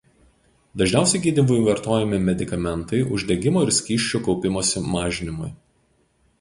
[0.81, 5.55] Dažniausiai gydymui vartojami medikamentai uždegimo ir skysčių kaupimosi mažinimui.